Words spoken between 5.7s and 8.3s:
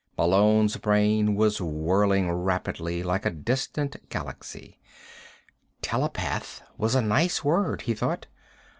"Telepath" was a nice word, he thought.